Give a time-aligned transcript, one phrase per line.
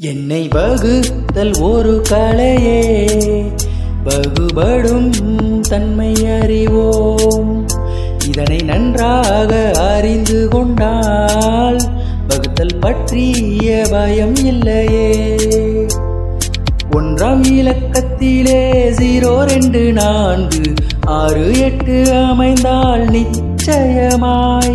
[0.00, 3.10] என்னை வகுத்தல் ஒரு கலையே.
[4.04, 7.66] வகுபடும் தன்மை அறிவோம்.
[8.28, 11.80] இதனை நன்றாக அறிந்து கொண்டால்
[12.28, 15.36] வகுத்தல் பற்றிய பயம் இல்லையே.
[16.90, 24.72] ஒன்றாம் இலக்கத்திலே ஜீரோ ரெண்டு நான்கு ஆறு எட்டு அமைந்தால் நிச்சயமாய்.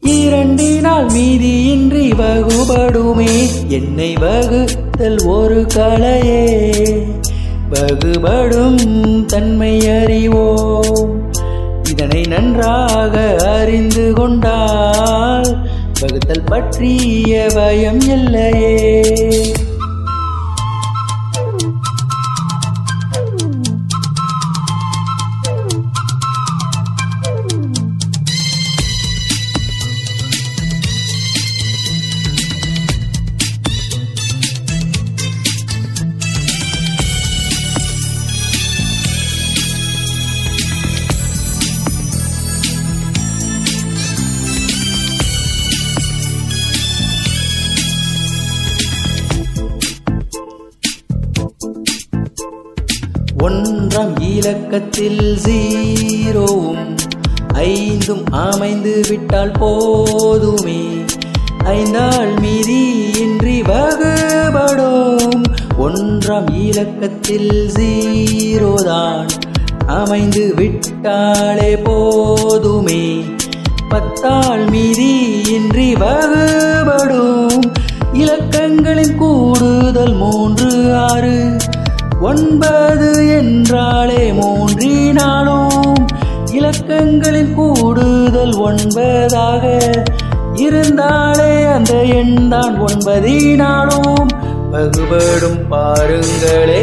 [0.00, 3.48] இரண்டு இரண்டினால் மீதியின்றி வகுபடுமே.
[3.68, 6.74] என்னை வகுத்தல் ஒரு கலையே.
[7.70, 11.32] வகுபடும் தன்மை அறிவோம்.
[11.90, 15.68] இதனை நன்றாக அறிந்து கொண்டால்
[16.00, 18.85] வகுத்தல் பற்றிய பயம் இல்லையே.
[53.46, 56.96] ஒன்றாம் இலக்கத்தில் ஜீரோவும்
[57.54, 60.84] ஐந்தும் அமைந்து விட்டால் போதுமே.
[61.64, 65.42] ஐந்தாள் மீதி இன்றி வகுபடும்.
[65.78, 69.28] ஒன்றாம் இலக்கத்தில் ஜீரோதான்
[69.86, 73.24] அமைந்து விட்டாலே போதுமே.
[73.88, 77.62] பத்தாள் மீதி இன்றி வகுபடும்.
[78.12, 81.56] இலக்கங்களின் கூடுதல் மூன்று ஆறு.
[82.20, 83.15] ஒன்பது
[86.88, 89.64] இலக்கங்களின் கூடுதல் ஒன்பதாக.
[90.66, 94.30] இருந்தாலே அந்த எண் தான் ஒன்பதினாலும்
[94.72, 96.82] வகுபடும் பாருங்களே.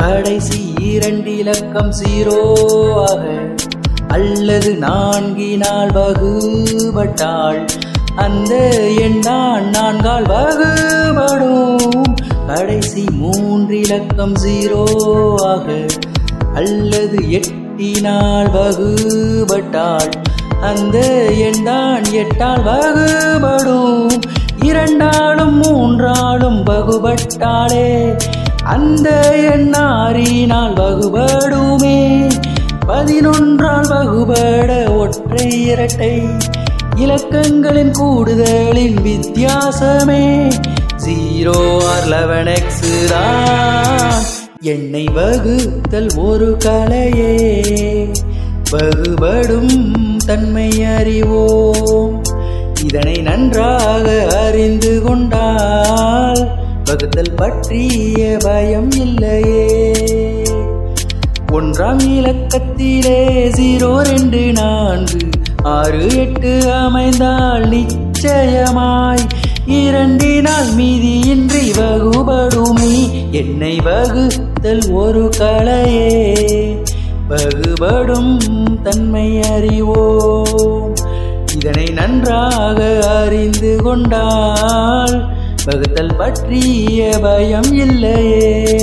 [0.00, 3.24] கடைசி இரண்டு இலக்கம் ஜீரோவாக
[4.08, 7.64] அல்லது நான்கினால் வகுபட்டால்
[8.16, 8.54] அந்த
[8.98, 12.16] எண்ணான் நான்கால் வகுபடும்.
[12.46, 15.88] கடைசி மூன்று இலக்கம் ஜீரோவாக
[16.54, 20.10] அல்லது எட்டினால் வகுபட்டால்
[20.60, 20.98] அந்த
[21.32, 24.20] எண்ணான் எட்டால் வகுபடும்.
[24.62, 27.88] இரண்டாலும் மூன்றாலும் வகுபட்டாலே
[28.64, 32.30] அந்த எண்ணாறினால் வகுபடுமே.
[32.88, 36.22] பதினொன்றால் வகுபட ஒற்றை இரட்டை.
[36.96, 40.52] இலக்கங்களின் கூடுதலின் வித்தியாசமே.
[40.96, 44.22] ஜீரோ ஆர் லெவன் எக்ஸ் தான்.
[44.60, 47.64] எண்ணை வகுத்தல் ஒரு கலையே.
[48.70, 52.22] வகுபடும் தன்மை அறிவோம்
[52.84, 54.89] இதனை நன்றாக அறிந்து
[57.70, 59.92] பற்றிய பயம் இல்லையே.
[61.52, 65.18] ஒன்றாம் இலக்கத்திலே ஜீரோ ரெண்டு நான்கு
[65.62, 69.26] ஆறு எட்டு அமைந்தால் நிச்சயமாய்
[69.66, 73.10] இரண்டினால் மீதியின்றி வகுபடுமே.
[73.30, 76.36] என்னை வகுத்தல் ஒரு கலையே.
[77.28, 78.38] வகுபடும்
[78.82, 80.94] தன்மை அறிவோம்.
[81.56, 88.78] இதனை நன்றாக அறிந்து கொண்டால் வகுத்தல் பற்றிய பயம் இல்லையே.